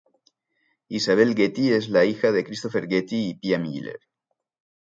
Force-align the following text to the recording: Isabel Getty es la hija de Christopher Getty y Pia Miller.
Isabel 0.99 1.35
Getty 1.39 1.69
es 1.73 1.87
la 1.89 2.05
hija 2.05 2.31
de 2.31 2.43
Christopher 2.43 2.87
Getty 2.87 3.27
y 3.29 3.35
Pia 3.35 3.59
Miller. 3.59 3.99